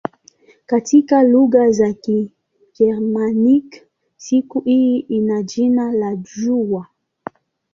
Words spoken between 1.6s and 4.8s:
za Kigermanik siku